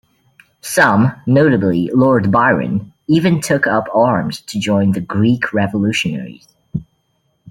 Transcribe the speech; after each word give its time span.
Some, 0.61 1.11
notably 1.27 1.91
Lord 1.93 2.31
Byron, 2.31 2.91
even 3.05 3.39
took 3.39 3.67
up 3.67 3.87
arms 3.93 4.41
to 4.41 4.59
join 4.59 4.93
the 4.93 4.99
Greek 4.99 5.53
revolutionaries. 5.53 6.47